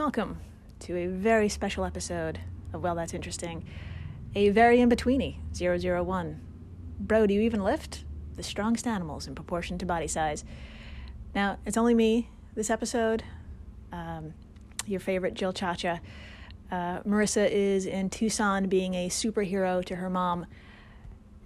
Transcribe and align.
welcome 0.00 0.40
to 0.78 0.96
a 0.96 1.06
very 1.08 1.46
special 1.46 1.84
episode 1.84 2.40
of 2.72 2.82
Well, 2.82 2.94
That's 2.94 3.12
Interesting. 3.12 3.66
A 4.34 4.48
very 4.48 4.80
in 4.80 4.88
betweeny 4.88 5.36
001. 5.52 6.40
Bro, 6.98 7.26
do 7.26 7.34
you 7.34 7.42
even 7.42 7.62
lift? 7.62 8.04
The 8.34 8.42
strongest 8.42 8.86
animals 8.86 9.26
in 9.26 9.34
proportion 9.34 9.76
to 9.76 9.84
body 9.84 10.06
size. 10.06 10.42
Now, 11.34 11.58
it's 11.66 11.76
only 11.76 11.92
me 11.92 12.30
this 12.54 12.70
episode. 12.70 13.24
Um, 13.92 14.32
your 14.86 15.00
favorite 15.00 15.34
Jill 15.34 15.52
Chacha. 15.52 16.00
Uh, 16.72 17.00
Marissa 17.00 17.46
is 17.50 17.84
in 17.84 18.08
Tucson 18.08 18.70
being 18.70 18.94
a 18.94 19.10
superhero 19.10 19.84
to 19.84 19.96
her 19.96 20.08
mom. 20.08 20.46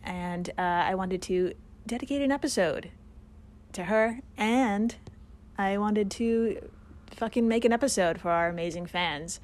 And 0.04 0.48
uh, 0.56 0.62
I 0.62 0.94
wanted 0.94 1.22
to 1.22 1.54
dedicate 1.88 2.22
an 2.22 2.30
episode 2.30 2.92
to 3.72 3.86
her. 3.86 4.20
And 4.38 4.94
I 5.58 5.76
wanted 5.76 6.08
to 6.12 6.70
fucking 7.10 7.46
make 7.46 7.64
an 7.64 7.72
episode 7.72 8.20
for 8.20 8.30
our 8.30 8.48
amazing 8.48 8.86
fans. 8.86 9.40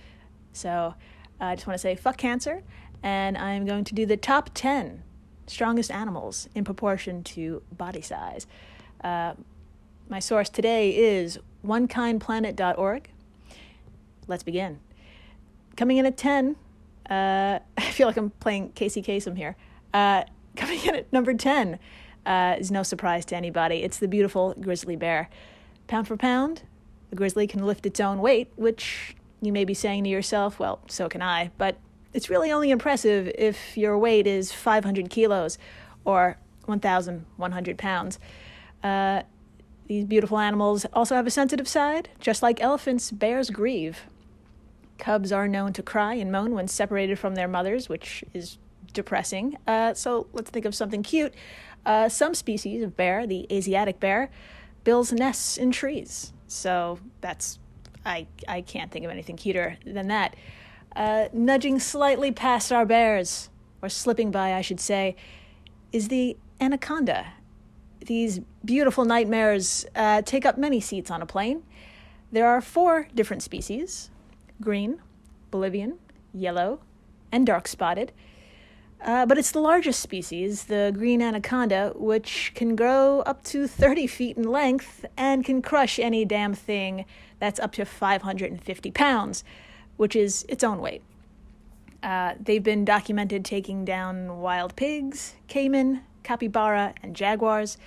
So 0.52 0.94
uh, 1.40 1.44
I 1.44 1.54
just 1.54 1.66
want 1.66 1.74
to 1.74 1.80
say 1.80 1.94
fuck 1.94 2.16
cancer, 2.16 2.62
and 3.02 3.36
I'm 3.38 3.64
going 3.64 3.84
to 3.84 3.94
do 3.94 4.06
the 4.06 4.16
top 4.16 4.50
10 4.54 5.02
strongest 5.46 5.90
animals 5.90 6.48
in 6.54 6.64
proportion 6.64 7.24
to 7.24 7.62
body 7.72 8.00
size. 8.00 8.46
Uh, 9.02 9.34
my 10.08 10.18
source 10.18 10.48
today 10.48 10.96
is 10.96 11.38
onekindplanet.org. 11.66 13.10
Let's 14.26 14.42
begin. 14.42 14.80
Coming 15.76 15.96
in 15.96 16.06
at 16.06 16.16
10, 16.16 16.56
uh, 17.08 17.58
I 17.76 17.80
feel 17.80 18.06
like 18.06 18.16
I'm 18.16 18.30
playing 18.30 18.72
Casey 18.72 19.02
Kasem 19.02 19.36
here. 19.36 19.56
Uh, 19.92 20.24
coming 20.56 20.80
in 20.84 20.94
at 20.94 21.12
number 21.12 21.32
10 21.34 21.78
uh, 22.26 22.56
is 22.58 22.70
no 22.70 22.82
surprise 22.82 23.24
to 23.26 23.36
anybody. 23.36 23.82
It's 23.82 23.98
the 23.98 24.08
beautiful 24.08 24.54
grizzly 24.60 24.96
bear. 24.96 25.28
Pound 25.86 26.06
for 26.06 26.16
pound, 26.16 26.62
the 27.10 27.16
grizzly 27.16 27.46
can 27.46 27.66
lift 27.66 27.84
its 27.84 28.00
own 28.00 28.20
weight, 28.20 28.50
which 28.56 29.14
you 29.42 29.52
may 29.52 29.64
be 29.64 29.74
saying 29.74 30.04
to 30.04 30.10
yourself, 30.10 30.58
well, 30.58 30.80
so 30.88 31.08
can 31.08 31.22
I, 31.22 31.50
but 31.58 31.76
it's 32.12 32.30
really 32.30 32.50
only 32.50 32.70
impressive 32.70 33.30
if 33.36 33.76
your 33.76 33.98
weight 33.98 34.26
is 34.26 34.52
500 34.52 35.10
kilos 35.10 35.58
or 36.04 36.38
1,100 36.66 37.78
pounds. 37.78 38.18
Uh, 38.82 39.22
these 39.86 40.04
beautiful 40.04 40.38
animals 40.38 40.86
also 40.92 41.14
have 41.16 41.26
a 41.26 41.30
sensitive 41.30 41.68
side. 41.68 42.08
Just 42.20 42.42
like 42.42 42.60
elephants, 42.60 43.10
bears 43.10 43.50
grieve. 43.50 44.02
Cubs 44.98 45.32
are 45.32 45.48
known 45.48 45.72
to 45.72 45.82
cry 45.82 46.14
and 46.14 46.30
moan 46.30 46.54
when 46.54 46.68
separated 46.68 47.18
from 47.18 47.34
their 47.34 47.48
mothers, 47.48 47.88
which 47.88 48.22
is 48.34 48.58
depressing. 48.92 49.56
Uh, 49.66 49.94
so 49.94 50.26
let's 50.32 50.50
think 50.50 50.64
of 50.64 50.74
something 50.74 51.02
cute. 51.02 51.34
Uh, 51.86 52.08
some 52.08 52.34
species 52.34 52.82
of 52.82 52.96
bear, 52.96 53.26
the 53.26 53.46
Asiatic 53.50 53.98
bear, 53.98 54.30
builds 54.84 55.12
nests 55.12 55.56
in 55.56 55.70
trees. 55.70 56.32
So 56.50 56.98
that's 57.20 57.58
I 58.04 58.26
I 58.48 58.62
can't 58.62 58.90
think 58.90 59.04
of 59.04 59.10
anything 59.10 59.36
cuter 59.36 59.78
than 59.84 60.08
that. 60.08 60.34
Uh, 60.96 61.28
nudging 61.32 61.78
slightly 61.78 62.32
past 62.32 62.72
our 62.72 62.84
bears, 62.84 63.48
or 63.80 63.88
slipping 63.88 64.32
by, 64.32 64.54
I 64.54 64.60
should 64.60 64.80
say, 64.80 65.14
is 65.92 66.08
the 66.08 66.36
anaconda. 66.60 67.34
These 68.04 68.40
beautiful 68.64 69.04
nightmares 69.04 69.86
uh, 69.94 70.22
take 70.22 70.44
up 70.44 70.58
many 70.58 70.80
seats 70.80 71.10
on 71.10 71.22
a 71.22 71.26
plane. 71.26 71.62
There 72.32 72.48
are 72.48 72.60
four 72.60 73.08
different 73.14 73.42
species 73.42 74.10
green, 74.60 75.00
Bolivian, 75.50 75.98
yellow, 76.34 76.80
and 77.30 77.46
dark 77.46 77.68
spotted. 77.68 78.12
Uh, 79.02 79.24
but 79.24 79.38
it's 79.38 79.52
the 79.52 79.60
largest 79.60 80.00
species, 80.00 80.64
the 80.64 80.92
green 80.94 81.22
anaconda, 81.22 81.92
which 81.96 82.52
can 82.54 82.76
grow 82.76 83.20
up 83.20 83.42
to 83.42 83.66
30 83.66 84.06
feet 84.06 84.36
in 84.36 84.44
length 84.44 85.06
and 85.16 85.44
can 85.44 85.62
crush 85.62 85.98
any 85.98 86.24
damn 86.24 86.52
thing 86.52 87.06
that's 87.38 87.58
up 87.58 87.72
to 87.72 87.84
550 87.84 88.90
pounds, 88.90 89.42
which 89.96 90.14
is 90.14 90.44
its 90.48 90.62
own 90.62 90.80
weight. 90.80 91.02
Uh, 92.02 92.34
they've 92.38 92.62
been 92.62 92.84
documented 92.84 93.44
taking 93.44 93.84
down 93.84 94.38
wild 94.38 94.76
pigs, 94.76 95.34
caiman, 95.48 96.02
capybara, 96.22 96.94
and 97.02 97.16
jaguars. 97.16 97.78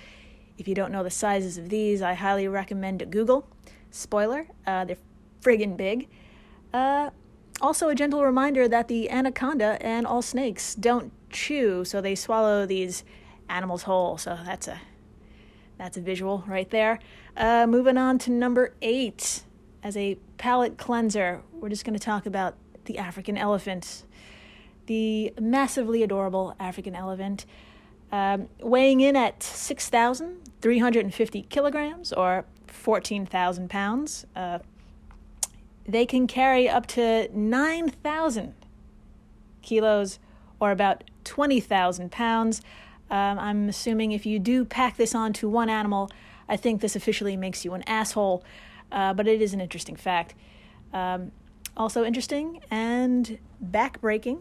If 0.58 0.66
you 0.66 0.74
don't 0.74 0.92
know 0.92 1.02
the 1.02 1.10
sizes 1.10 1.58
of 1.58 1.68
these, 1.68 2.02
I 2.02 2.14
highly 2.14 2.48
recommend 2.48 3.02
a 3.02 3.06
Google. 3.06 3.46
Spoiler, 3.90 4.48
uh, 4.66 4.84
they're 4.84 4.98
friggin' 5.42 5.76
big. 5.76 6.08
Uh, 6.72 7.10
also, 7.60 7.88
a 7.88 7.94
gentle 7.94 8.24
reminder 8.24 8.68
that 8.68 8.88
the 8.88 9.10
anaconda 9.10 9.78
and 9.80 10.06
all 10.06 10.22
snakes 10.22 10.74
don't 10.74 11.12
chew, 11.30 11.84
so 11.84 12.00
they 12.00 12.14
swallow 12.14 12.66
these 12.66 13.04
animals 13.48 13.84
whole. 13.84 14.18
So 14.18 14.38
that's 14.44 14.68
a 14.68 14.80
that's 15.78 15.96
a 15.96 16.00
visual 16.00 16.44
right 16.46 16.70
there. 16.70 16.98
Uh, 17.36 17.66
moving 17.66 17.98
on 17.98 18.18
to 18.18 18.30
number 18.30 18.74
eight, 18.80 19.42
as 19.82 19.96
a 19.96 20.16
palate 20.38 20.78
cleanser, 20.78 21.42
we're 21.52 21.68
just 21.68 21.84
going 21.84 21.98
to 21.98 22.04
talk 22.04 22.26
about 22.26 22.54
the 22.84 22.98
African 22.98 23.36
elephant, 23.36 24.04
the 24.86 25.32
massively 25.40 26.02
adorable 26.02 26.54
African 26.60 26.94
elephant, 26.94 27.46
um, 28.12 28.48
weighing 28.60 29.00
in 29.00 29.16
at 29.16 29.42
six 29.42 29.88
thousand 29.88 30.38
three 30.60 30.78
hundred 30.78 31.04
and 31.04 31.14
fifty 31.14 31.42
kilograms 31.42 32.12
or 32.12 32.44
fourteen 32.66 33.26
thousand 33.26 33.70
pounds. 33.70 34.26
Uh, 34.36 34.58
they 35.86 36.06
can 36.06 36.26
carry 36.26 36.68
up 36.68 36.86
to 36.86 37.28
9,000 37.32 38.54
kilos 39.62 40.18
or 40.60 40.70
about 40.70 41.04
20,000 41.24 42.10
pounds. 42.10 42.62
Um, 43.10 43.38
I'm 43.38 43.68
assuming 43.68 44.12
if 44.12 44.24
you 44.24 44.38
do 44.38 44.64
pack 44.64 44.96
this 44.96 45.14
onto 45.14 45.48
one 45.48 45.68
animal, 45.68 46.10
I 46.48 46.56
think 46.56 46.80
this 46.80 46.96
officially 46.96 47.36
makes 47.36 47.64
you 47.64 47.74
an 47.74 47.82
asshole, 47.86 48.42
uh, 48.92 49.14
but 49.14 49.26
it 49.26 49.42
is 49.42 49.52
an 49.52 49.60
interesting 49.60 49.96
fact. 49.96 50.34
Um, 50.92 51.32
also 51.76 52.04
interesting 52.04 52.60
and 52.70 53.38
backbreaking 53.62 54.40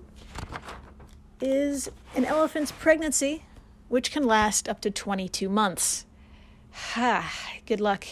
is 1.42 1.90
an 2.16 2.26
elephant's 2.26 2.72
pregnancy, 2.72 3.44
which 3.90 4.12
can 4.12 4.24
last 4.24 4.70
up 4.70 4.80
to 4.82 4.92
22 4.92 5.50
months. 5.50 6.06
Ha, 6.72 7.34
good 7.66 7.82
luck 7.82 8.06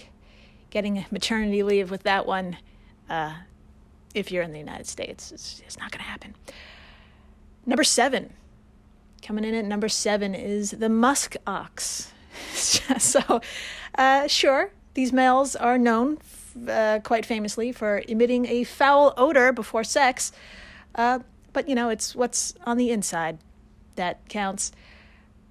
getting 0.69 1.05
maternity 1.11 1.63
leave 1.63 1.91
with 1.91 2.03
that 2.03 2.25
one 2.25 2.57
uh, 3.11 3.33
if 4.15 4.31
you're 4.31 4.43
in 4.43 4.51
the 4.53 4.59
United 4.59 4.87
States. 4.87 5.31
It's, 5.31 5.61
it's 5.65 5.77
not 5.77 5.91
going 5.91 6.03
to 6.03 6.09
happen. 6.09 6.35
Number 7.65 7.83
seven, 7.83 8.33
coming 9.21 9.43
in 9.43 9.53
at 9.53 9.65
number 9.65 9.89
seven 9.89 10.33
is 10.33 10.71
the 10.71 10.89
musk 10.89 11.35
ox. 11.45 12.13
so, 12.53 13.41
uh, 13.95 14.27
sure, 14.27 14.71
these 14.93 15.11
males 15.11 15.55
are 15.55 15.77
known 15.77 16.17
uh, 16.67 16.99
quite 17.03 17.25
famously 17.25 17.71
for 17.71 18.01
emitting 18.07 18.45
a 18.47 18.63
foul 18.63 19.13
odor 19.17 19.51
before 19.51 19.83
sex, 19.83 20.31
uh, 20.95 21.19
but 21.53 21.67
you 21.67 21.75
know, 21.75 21.89
it's 21.89 22.15
what's 22.15 22.53
on 22.65 22.77
the 22.77 22.91
inside 22.91 23.37
that 23.95 24.27
counts. 24.29 24.71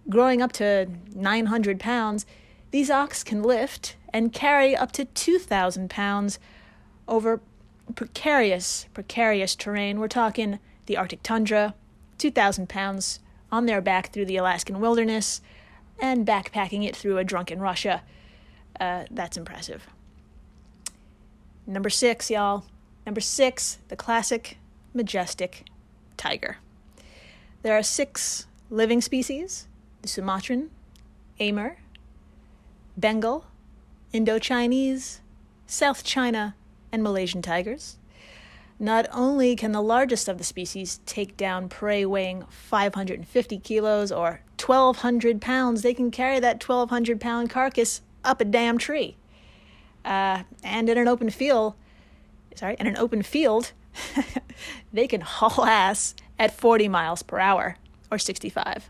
Growing 0.09 0.41
up 0.41 0.51
to 0.53 0.89
900 1.15 1.79
pounds, 1.79 2.25
these 2.71 2.91
ox 2.91 3.23
can 3.23 3.43
lift 3.43 3.97
and 4.13 4.33
carry 4.33 4.75
up 4.75 4.93
to 4.93 5.05
2,000 5.05 5.91
pounds 5.91 6.39
over 7.07 7.41
precarious, 7.93 8.87
precarious 8.95 9.55
terrain. 9.55 10.01
We're 10.01 10.09
talking 10.09 10.59
the 10.87 10.97
Arctic 10.97 11.23
tundra, 11.23 11.75
2,000 12.19 12.69
pounds 12.69 13.21
on 13.53 13.67
their 13.67 13.81
back 13.81 14.13
through 14.13 14.27
the 14.27 14.37
Alaskan 14.37 14.81
wilderness, 14.81 15.41
and 16.01 16.27
backpacking 16.27 16.87
it 16.87 16.97
through 16.97 17.19
a 17.19 17.25
drunken 17.25 17.61
Russia. 17.61 18.03
Uh, 18.79 19.05
that's 19.11 19.37
impressive. 19.37 19.87
Number 21.67 21.91
six, 21.91 22.31
y'all. 22.31 22.65
Number 23.07 23.21
six, 23.21 23.79
the 23.89 23.97
classic, 23.97 24.59
majestic 24.95 25.67
tiger. 26.17 26.59
There 27.63 27.77
are 27.77 27.83
six 27.83 28.47
living 28.71 29.01
species 29.01 29.67
the 30.03 30.09
Sumatran, 30.09 30.71
Amur, 31.39 31.77
Bengal, 32.97 33.45
Indo-Chinese, 34.13 35.21
South 35.67 36.03
China, 36.03 36.55
and 36.93 37.03
Malaysian 37.03 37.43
tigers. 37.43 37.97
Not 38.79 39.07
only 39.13 39.57
can 39.57 39.73
the 39.73 39.83
largest 39.83 40.27
of 40.27 40.39
the 40.39 40.45
species 40.45 41.01
take 41.05 41.37
down 41.37 41.69
prey 41.69 42.07
weighing 42.07 42.45
550 42.49 43.59
kilos 43.59 44.11
or 44.11 44.41
1,200 44.59 45.41
pounds, 45.41 45.83
they 45.83 45.93
can 45.93 46.11
carry 46.11 46.41
that 46.41 46.67
1,200 46.67 47.21
pound 47.21 47.51
carcass 47.51 48.01
up 48.25 48.41
a 48.41 48.45
damn 48.45 48.79
tree. 48.79 49.17
Uh, 50.03 50.45
and 50.65 50.89
in 50.89 50.97
an 50.97 51.09
open 51.09 51.29
field, 51.29 51.75
sorry, 52.55 52.77
in 52.81 52.87
an 52.87 52.97
open 52.97 53.23
field, 53.23 53.73
they 54.93 55.07
can 55.07 55.21
haul 55.21 55.65
ass 55.65 56.15
at 56.39 56.57
40 56.57 56.89
miles 56.89 57.23
per 57.23 57.39
hour 57.39 57.77
or 58.11 58.19
65 58.19 58.89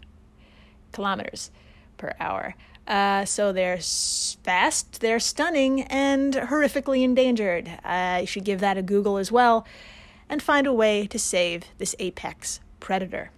kilometers 0.93 1.51
per 1.97 2.15
hour. 2.21 2.55
Uh, 2.91 3.25
so 3.25 3.53
they're 3.53 3.79
fast, 3.79 5.01
they're 5.01 5.21
stunning, 5.21 5.83
and 5.83 6.35
horrifically 6.35 7.05
endangered. 7.05 7.71
I 7.85 8.25
should 8.25 8.45
give 8.45 8.59
that 8.59 8.77
a 8.77 8.83
Google 8.83 9.17
as 9.17 9.31
well 9.31 9.65
and 10.29 10.43
find 10.43 10.67
a 10.67 10.73
way 10.73 11.07
to 11.07 11.17
save 11.17 11.67
this 11.79 11.95
apex 12.01 12.59
predator. 12.81 13.31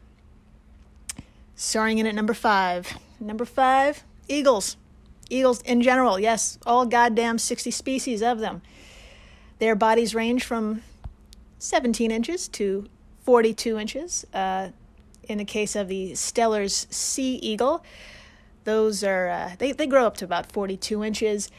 Soaring 1.55 1.99
in 1.99 2.07
at 2.07 2.15
number 2.15 2.33
five. 2.33 2.97
Number 3.21 3.45
five, 3.45 4.05
eagles. 4.27 4.79
Eagles 5.29 5.61
in 5.63 5.83
general, 5.83 6.19
yes, 6.19 6.59
all 6.65 6.87
goddamn 6.87 7.37
60 7.37 7.71
species 7.71 8.23
of 8.23 8.39
them. 8.39 8.63
Their 9.59 9.75
bodies 9.75 10.15
range 10.15 10.45
from 10.45 10.83
17 11.59 12.11
inches 12.11 12.49
to 12.49 12.87
42 13.27 13.79
inches. 13.79 14.25
Uh, 14.33 14.71
in 15.29 15.37
the 15.37 15.45
case 15.45 15.77
of 15.77 15.89
the 15.89 16.15
Steller's 16.15 16.87
sea 16.91 17.35
eagle, 17.37 17.85
those 18.65 19.03
are 19.03 19.29
uh, 19.29 19.51
they 19.59 19.73
they 19.73 19.87
grow 19.87 20.07
up 20.07 20.17
to 20.19 20.25
about 20.25 20.51
42 20.51 21.03
inches, 21.03 21.51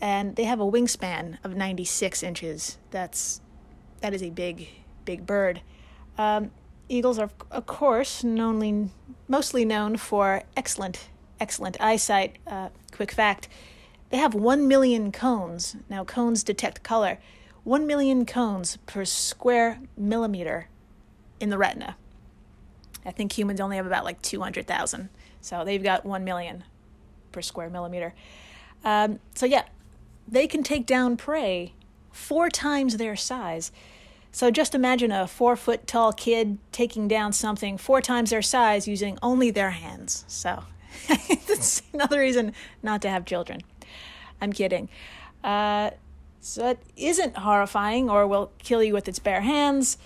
and 0.00 0.36
they 0.36 0.44
have 0.44 0.60
a 0.60 0.70
wingspan 0.70 1.38
of 1.44 1.54
96 1.54 2.22
inches. 2.22 2.78
That's 2.90 3.40
that 4.00 4.14
is 4.14 4.22
a 4.22 4.30
big 4.30 4.68
big 5.04 5.26
bird. 5.26 5.60
Um, 6.16 6.50
eagles 6.88 7.18
are 7.18 7.30
of 7.50 7.66
course 7.66 8.24
knownly, 8.24 8.90
mostly 9.26 9.64
known 9.64 9.96
for 9.96 10.42
excellent 10.56 11.08
excellent 11.40 11.76
eyesight. 11.80 12.36
Uh, 12.46 12.68
quick 12.92 13.12
fact: 13.12 13.48
they 14.10 14.18
have 14.18 14.34
one 14.34 14.68
million 14.68 15.12
cones. 15.12 15.76
Now 15.88 16.04
cones 16.04 16.42
detect 16.42 16.82
color. 16.82 17.18
One 17.64 17.86
million 17.86 18.24
cones 18.24 18.78
per 18.86 19.04
square 19.04 19.80
millimeter 19.96 20.68
in 21.40 21.50
the 21.50 21.58
retina. 21.58 21.96
I 23.08 23.10
think 23.10 23.36
humans 23.36 23.58
only 23.58 23.76
have 23.78 23.86
about 23.86 24.04
like 24.04 24.20
200,000. 24.20 25.08
So 25.40 25.64
they've 25.64 25.82
got 25.82 26.04
1 26.04 26.24
million 26.24 26.62
per 27.32 27.40
square 27.40 27.70
millimeter. 27.70 28.14
Um, 28.84 29.18
so, 29.34 29.46
yeah, 29.46 29.64
they 30.28 30.46
can 30.46 30.62
take 30.62 30.84
down 30.84 31.16
prey 31.16 31.72
four 32.12 32.50
times 32.50 32.98
their 32.98 33.16
size. 33.16 33.72
So 34.30 34.50
just 34.50 34.74
imagine 34.74 35.10
a 35.10 35.26
four 35.26 35.56
foot 35.56 35.86
tall 35.86 36.12
kid 36.12 36.58
taking 36.70 37.08
down 37.08 37.32
something 37.32 37.78
four 37.78 38.02
times 38.02 38.28
their 38.28 38.42
size 38.42 38.86
using 38.86 39.18
only 39.22 39.50
their 39.50 39.70
hands. 39.70 40.26
So 40.28 40.64
that's 41.08 41.80
another 41.94 42.20
reason 42.20 42.52
not 42.82 43.00
to 43.02 43.08
have 43.08 43.24
children. 43.24 43.62
I'm 44.38 44.52
kidding. 44.52 44.90
Uh, 45.42 45.92
so 46.40 46.68
it 46.68 46.82
isn't 46.94 47.38
horrifying 47.38 48.10
or 48.10 48.26
will 48.26 48.52
kill 48.58 48.82
you 48.82 48.92
with 48.92 49.08
its 49.08 49.18
bare 49.18 49.40
hands 49.40 49.96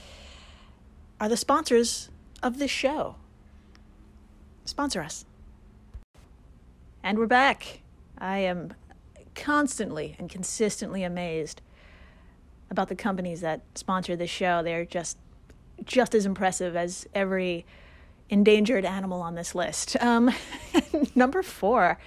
are 1.20 1.28
the 1.28 1.36
sponsors 1.36 2.08
of 2.42 2.58
this 2.58 2.70
show. 2.70 3.16
Sponsor 4.64 5.00
us. 5.02 5.24
And 7.02 7.18
we're 7.18 7.26
back. 7.26 7.82
I 8.18 8.38
am 8.38 8.74
constantly 9.34 10.14
and 10.18 10.30
consistently 10.30 11.02
amazed 11.02 11.62
about 12.70 12.88
the 12.88 12.94
companies 12.94 13.40
that 13.40 13.62
sponsor 13.74 14.16
this 14.16 14.30
show. 14.30 14.62
They're 14.62 14.84
just 14.84 15.18
just 15.84 16.14
as 16.14 16.26
impressive 16.26 16.76
as 16.76 17.08
every 17.14 17.66
endangered 18.28 18.84
animal 18.84 19.20
on 19.20 19.34
this 19.34 19.54
list. 19.54 19.96
Um, 20.00 20.30
number 21.14 21.42
four, 21.42 21.98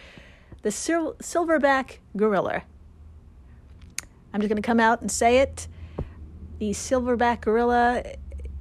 the 0.62 0.72
sil- 0.72 1.16
silverback 1.22 1.98
gorilla. 2.16 2.64
I'm 4.34 4.42
just 4.42 4.50
going 4.50 4.62
to 4.62 4.66
come 4.66 4.80
out 4.80 5.02
and 5.02 5.12
say 5.12 5.40
it. 5.40 5.68
The 6.60 6.72
silverback 6.72 7.42
gorilla 7.42 8.04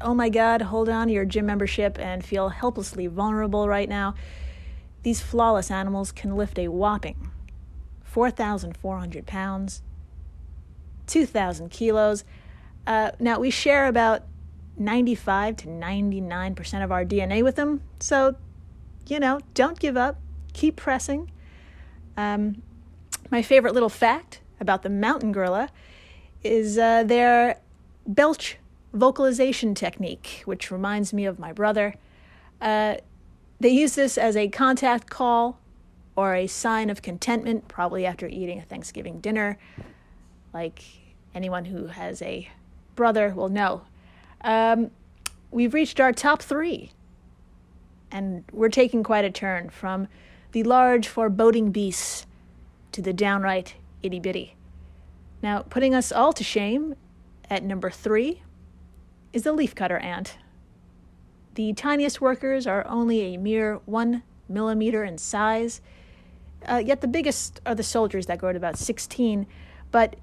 oh 0.05 0.15
my 0.15 0.29
God, 0.29 0.63
hold 0.63 0.89
on 0.89 1.09
to 1.09 1.13
your 1.13 1.25
gym 1.25 1.47
membership 1.47 1.99
and 1.99 2.25
feel 2.25 2.51
helplessly 2.51 3.07
vulnerable 3.07 3.67
right 3.67 3.89
now. 3.89 4.15
These 5.03 5.21
flawless 5.21 5.71
animals 5.71 6.13
can 6.13 6.37
lift 6.37 6.59
a 6.59 6.69
whopping 6.69 7.31
4,400 8.05 9.27
pounds, 9.27 9.83
2,000 11.07 11.71
kilos. 11.71 12.25
Uh, 12.87 13.11
now, 13.19 13.41
we 13.41 13.51
share 13.51 13.87
about 13.87 14.23
95 14.77 15.57
to 15.57 15.67
99% 15.67 16.85
of 16.85 16.93
our 16.93 17.05
DNA 17.05 17.43
with 17.43 17.57
them, 17.57 17.81
so, 17.99 18.37
you 19.07 19.19
know, 19.19 19.41
don't 19.55 19.81
give 19.81 19.97
up, 19.97 20.21
keep 20.53 20.77
pressing. 20.77 21.31
Um, 22.17 22.63
my 23.31 23.43
favorite 23.43 23.75
little 23.75 23.89
fact 23.89 24.41
about 24.61 24.83
the 24.83 24.91
mountain 24.91 25.33
gorilla 25.33 25.71
is 26.43 26.79
uh, 26.79 27.03
their 27.03 27.59
belch 28.07 28.59
vocalization 28.95 29.75
technique, 29.75 30.43
which 30.45 30.71
reminds 30.71 31.13
me 31.13 31.27
of 31.27 31.39
my 31.39 31.53
brother. 31.53 31.97
Uh, 32.61 32.97
they 33.61 33.69
use 33.69 33.95
this 33.95 34.17
as 34.17 34.37
a 34.37 34.49
contact 34.49 35.11
call 35.11 35.59
or 36.17 36.35
a 36.35 36.47
sign 36.47 36.89
of 36.91 37.03
contentment, 37.03 37.67
probably 37.67 38.07
after 38.07 38.29
eating 38.29 38.59
a 38.59 38.63
Thanksgiving 38.63 39.21
dinner, 39.21 39.59
like 40.53 40.85
anyone 41.35 41.65
who 41.65 41.89
has 41.89 42.23
a 42.23 42.49
brother 42.95 43.35
will 43.35 43.49
know. 43.49 43.83
Um, 44.43 44.93
we've 45.51 45.75
reached 45.75 45.99
our 45.99 46.13
top 46.13 46.41
three, 46.41 46.93
and 48.13 48.45
we're 48.53 48.69
taking 48.69 49.03
quite 49.03 49.25
a 49.25 49.31
turn 49.31 49.71
from 49.71 50.07
the 50.53 50.63
large, 50.63 51.09
foreboding 51.09 51.73
beasts 51.73 52.27
to 52.93 53.03
the 53.03 53.13
downright 53.13 53.75
itty 54.05 54.21
bitty. 54.21 54.55
Now, 55.43 55.63
putting 55.63 55.97
us 55.97 56.13
all 56.13 56.33
to 56.33 56.45
shame 56.45 56.95
at 57.51 57.65
number 57.65 57.91
three 57.91 58.43
is 59.35 59.43
the 59.43 59.53
leafcutter 59.53 60.03
ant. 60.03 60.39
The 61.55 61.73
tiniest 61.75 62.21
workers 62.21 62.67
are 62.67 62.87
only 62.87 63.35
a 63.35 63.37
mere 63.37 63.81
one 63.85 64.23
millimeter 64.49 65.05
in 65.05 65.19
size, 65.19 65.81
uh, 66.67 66.83
yet 66.85 67.01
the 67.01 67.09
biggest 67.09 67.61
are 67.67 67.75
the 67.75 67.83
soldiers 67.83 68.27
that 68.27 68.39
grow 68.39 68.53
to 68.53 68.57
about 68.57 68.79
16. 68.79 69.47
But 69.91 70.17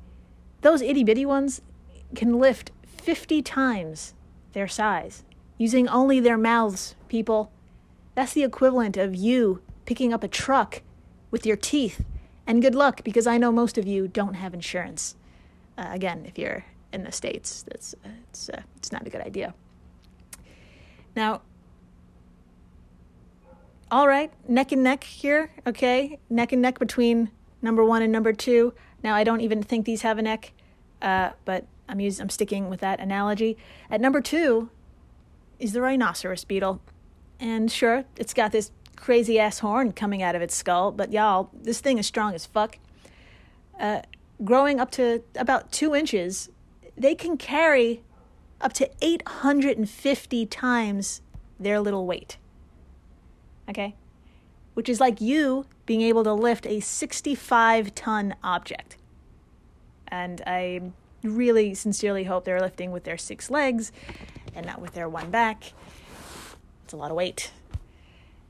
those 0.62 0.82
itty 0.82 1.04
bitty 1.04 1.26
ones 1.26 1.62
can 2.16 2.40
lift 2.40 2.72
50 2.86 3.42
times 3.42 4.14
their 4.54 4.68
size 4.68 5.24
using 5.58 5.88
only 5.90 6.20
their 6.20 6.38
mouths, 6.38 6.96
people. 7.08 7.52
That's 8.16 8.34
the 8.34 8.44
equivalent 8.44 8.98
of 8.98 9.14
you 9.14 9.62
picking 9.86 10.14
up 10.14 10.24
a 10.24 10.28
truck 10.28 10.82
with 11.30 11.46
your 11.46 11.58
teeth. 11.58 12.04
And 12.48 12.62
good 12.62 12.76
luck 12.76 13.04
because 13.04 13.28
I 13.28 13.38
know 13.38 13.52
most 13.52 13.78
of 13.78 13.86
you 13.86 14.08
don't 14.08 14.34
have 14.36 14.54
insurance. 14.54 15.16
Uh, 15.78 15.88
again, 15.92 16.26
if 16.26 16.38
you're 16.38 16.66
in 16.94 17.04
the 17.04 17.12
states. 17.12 17.64
That's 17.64 17.96
it's 18.30 18.50
uh, 18.50 18.62
it's 18.78 18.92
not 18.92 19.06
a 19.06 19.10
good 19.10 19.22
idea. 19.22 19.54
Now, 21.16 21.42
all 23.90 24.08
right, 24.08 24.32
neck 24.48 24.72
and 24.72 24.84
neck 24.84 25.04
here. 25.04 25.52
Okay, 25.68 26.20
neck 26.30 26.52
and 26.52 26.62
neck 26.62 26.80
between 26.80 27.32
number 27.62 27.84
one 27.84 28.02
and 28.02 28.12
number 28.12 28.34
two. 28.34 28.74
Now, 29.04 29.16
I 29.16 29.24
don't 29.24 29.42
even 29.42 29.64
think 29.64 29.86
these 29.86 30.04
have 30.04 30.18
a 30.18 30.22
neck, 30.22 30.54
uh, 31.02 31.32
but 31.44 31.66
I'm 31.90 32.00
using 32.00 32.24
I'm 32.24 32.30
sticking 32.30 32.70
with 32.70 32.80
that 32.82 33.00
analogy. 33.00 33.58
At 33.90 34.00
number 34.00 34.22
two 34.22 34.70
is 35.60 35.74
the 35.74 35.82
rhinoceros 35.82 36.46
beetle, 36.46 36.82
and 37.40 37.72
sure, 37.72 38.06
it's 38.18 38.34
got 38.34 38.52
this 38.52 38.72
crazy 38.96 39.40
ass 39.40 39.60
horn 39.60 39.92
coming 39.92 40.22
out 40.22 40.36
of 40.36 40.42
its 40.42 40.56
skull, 40.56 40.92
but 40.92 41.12
y'all, 41.12 41.50
this 41.54 41.82
thing 41.82 41.98
is 41.98 42.06
strong 42.06 42.36
as 42.36 42.46
fuck. 42.46 42.78
Uh, 43.80 44.02
growing 44.44 44.80
up 44.80 44.92
to 44.92 45.24
about 45.36 45.72
two 45.72 45.96
inches, 45.96 46.50
they 46.98 47.16
can 47.16 47.38
carry 47.38 48.02
up 48.60 48.74
to 48.74 48.90
850 49.02 50.46
times 50.46 51.22
their 51.60 51.80
little 51.80 52.06
weight. 52.06 52.38
Okay? 53.70 53.96
Which 54.74 54.90
is 54.90 55.00
like 55.00 55.22
you 55.22 55.66
being 55.86 56.02
able 56.02 56.24
to 56.24 56.34
lift 56.34 56.66
a 56.66 56.80
65 56.80 57.94
ton 57.96 58.36
object. 58.44 58.98
And 60.08 60.42
I 60.46 60.82
really 61.24 61.74
sincerely 61.74 62.26
hope 62.26 62.46
they're 62.46 62.60
lifting 62.60 62.92
with 62.92 63.04
their 63.04 63.18
six 63.18 63.50
legs 63.50 63.92
and 64.56 64.66
not 64.66 64.82
with 64.82 64.94
their 64.94 65.08
one 65.08 65.32
back. 65.32 65.74
It's 66.84 66.94
a 66.94 66.98
lot 66.98 67.12
of 67.12 67.18
weight. 67.18 67.52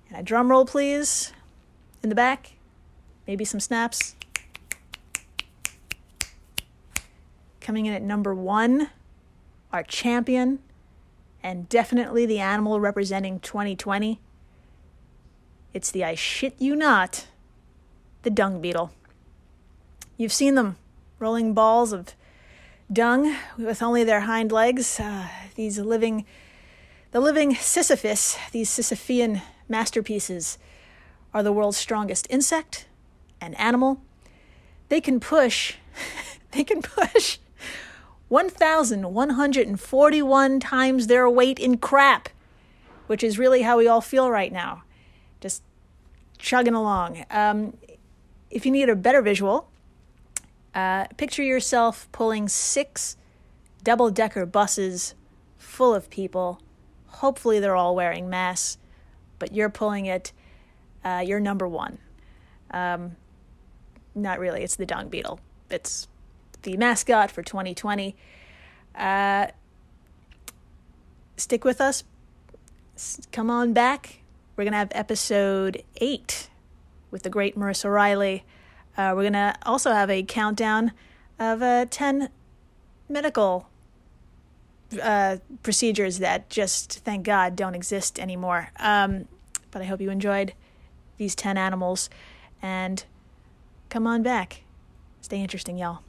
And 0.09 0.19
a 0.19 0.23
drum 0.23 0.49
roll, 0.49 0.65
please, 0.65 1.31
in 2.03 2.09
the 2.09 2.15
back. 2.15 2.53
Maybe 3.27 3.45
some 3.45 3.59
snaps. 3.59 4.15
Coming 7.61 7.85
in 7.85 7.93
at 7.93 8.01
number 8.01 8.33
one, 8.33 8.89
our 9.71 9.83
champion, 9.83 10.59
and 11.43 11.69
definitely 11.69 12.25
the 12.25 12.39
animal 12.39 12.79
representing 12.79 13.39
2020. 13.39 14.19
It's 15.71 15.91
the 15.91 16.03
I 16.03 16.15
shit 16.15 16.55
you 16.57 16.75
not, 16.75 17.27
the 18.23 18.31
dung 18.31 18.61
beetle. 18.61 18.91
You've 20.17 20.33
seen 20.33 20.55
them 20.55 20.77
rolling 21.19 21.53
balls 21.53 21.93
of 21.93 22.15
dung 22.91 23.35
with 23.59 23.83
only 23.83 24.03
their 24.03 24.21
hind 24.21 24.51
legs. 24.51 24.99
Uh, 24.99 25.27
these 25.53 25.77
living, 25.77 26.25
the 27.11 27.19
living 27.19 27.53
Sisyphus, 27.53 28.39
these 28.51 28.71
Sisyphean 28.71 29.43
masterpieces, 29.69 30.57
are 31.31 31.43
the 31.43 31.53
world's 31.53 31.77
strongest 31.77 32.25
insect 32.31 32.87
and 33.39 33.57
animal. 33.59 34.01
They 34.89 34.99
can 34.99 35.19
push, 35.19 35.75
they 36.51 36.63
can 36.63 36.81
push 36.81 37.37
1,141 38.31 40.59
times 40.61 41.07
their 41.07 41.29
weight 41.29 41.59
in 41.59 41.77
crap, 41.77 42.29
which 43.07 43.25
is 43.25 43.37
really 43.37 43.63
how 43.63 43.77
we 43.77 43.89
all 43.89 43.99
feel 43.99 44.31
right 44.31 44.53
now. 44.53 44.83
Just 45.41 45.61
chugging 46.37 46.73
along. 46.73 47.25
Um, 47.29 47.75
if 48.49 48.65
you 48.65 48.71
need 48.71 48.87
a 48.87 48.95
better 48.95 49.21
visual, 49.21 49.69
uh, 50.73 51.07
picture 51.17 51.43
yourself 51.43 52.07
pulling 52.13 52.47
six 52.47 53.17
double 53.83 54.09
decker 54.09 54.45
buses 54.45 55.13
full 55.57 55.93
of 55.93 56.09
people. 56.09 56.61
Hopefully, 57.07 57.59
they're 57.59 57.75
all 57.75 57.97
wearing 57.97 58.29
masks, 58.29 58.77
but 59.39 59.53
you're 59.53 59.69
pulling 59.69 60.05
it. 60.05 60.31
Uh, 61.03 61.21
you're 61.25 61.41
number 61.41 61.67
one. 61.67 61.97
Um, 62.71 63.17
not 64.15 64.39
really, 64.39 64.63
it's 64.63 64.77
the 64.77 64.85
dung 64.85 65.09
beetle. 65.09 65.41
It's 65.69 66.07
the 66.63 66.77
mascot 66.77 67.31
for 67.31 67.43
2020. 67.43 68.15
Uh, 68.95 69.47
stick 71.37 71.63
with 71.63 71.81
us. 71.81 72.03
Come 73.31 73.49
on 73.49 73.73
back. 73.73 74.19
We're 74.55 74.63
going 74.63 74.73
to 74.73 74.77
have 74.77 74.91
episode 74.91 75.83
eight 75.97 76.49
with 77.09 77.23
the 77.23 77.29
great 77.29 77.57
Marissa 77.57 77.91
Riley. 77.91 78.43
Uh, 78.97 79.13
we're 79.15 79.23
going 79.23 79.33
to 79.33 79.55
also 79.65 79.91
have 79.91 80.09
a 80.09 80.23
countdown 80.23 80.91
of 81.39 81.61
uh, 81.61 81.85
10 81.89 82.29
medical 83.09 83.69
uh, 85.01 85.37
procedures 85.63 86.19
that 86.19 86.49
just, 86.49 86.99
thank 86.99 87.25
God, 87.25 87.55
don't 87.55 87.75
exist 87.75 88.19
anymore. 88.19 88.71
Um, 88.77 89.27
but 89.71 89.81
I 89.81 89.85
hope 89.85 90.01
you 90.01 90.09
enjoyed 90.09 90.53
these 91.17 91.33
10 91.35 91.57
animals 91.57 92.09
and 92.61 93.03
come 93.89 94.05
on 94.05 94.21
back. 94.21 94.63
Stay 95.21 95.41
interesting, 95.41 95.77
y'all. 95.77 96.01